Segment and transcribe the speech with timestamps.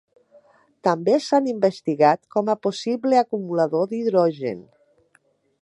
[0.87, 4.69] També s'han investigat com a possible acumulador d'hidrogen.